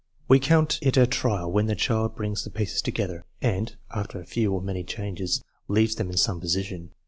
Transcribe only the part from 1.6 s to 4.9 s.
the child brings the pieces together and (after few or many